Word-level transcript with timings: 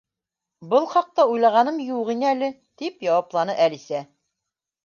—Был 0.71 0.87
хаҡта 0.93 1.25
уйлағаным 1.33 1.77
юҡ 1.85 2.09
ине 2.15 2.31
әле, 2.31 2.51
—тип 2.83 3.07
яуапланы 3.09 3.59
Әлисә. 3.67 4.05